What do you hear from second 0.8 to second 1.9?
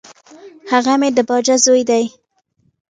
مي د باجه زوی